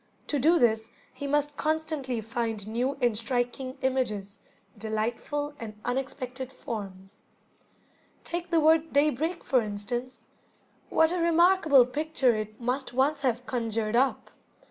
[0.29, 4.39] To do this he must constantly find new and striking images,
[4.75, 7.21] delightful and unexpected forms.
[8.23, 10.25] Take the word "daybreak", for instance.
[10.89, 14.31] What a remarkable picture it must once have conjured up!